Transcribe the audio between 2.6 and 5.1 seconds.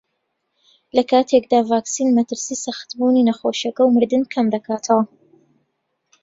سەختبوونی نەخۆشییەکە و مردن کەمدەکاتەوە